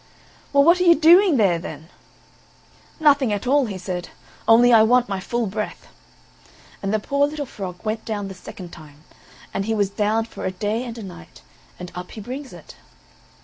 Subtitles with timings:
[0.51, 1.89] "Well, what are you doing there, then?"
[2.99, 4.09] "Nothing at all," he said,
[4.47, 5.89] "only I want my full breath;"
[6.81, 9.03] and the poor little frog went down the second time,
[9.53, 11.43] and he was down for a day and a night,
[11.77, 12.77] and up he brings it.